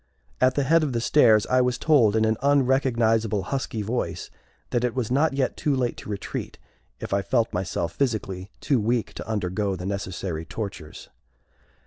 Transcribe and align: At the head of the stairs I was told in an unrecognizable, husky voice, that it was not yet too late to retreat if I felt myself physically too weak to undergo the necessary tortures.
At 0.41 0.55
the 0.55 0.63
head 0.63 0.81
of 0.81 0.93
the 0.93 0.99
stairs 0.99 1.45
I 1.45 1.61
was 1.61 1.77
told 1.77 2.15
in 2.15 2.25
an 2.25 2.35
unrecognizable, 2.41 3.43
husky 3.43 3.83
voice, 3.83 4.31
that 4.71 4.83
it 4.83 4.95
was 4.95 5.11
not 5.11 5.33
yet 5.33 5.55
too 5.55 5.75
late 5.75 5.95
to 5.97 6.09
retreat 6.09 6.57
if 6.99 7.13
I 7.13 7.21
felt 7.21 7.53
myself 7.53 7.93
physically 7.93 8.49
too 8.61 8.79
weak 8.79 9.13
to 9.13 9.27
undergo 9.29 9.75
the 9.75 9.85
necessary 9.85 10.43
tortures. 10.43 11.09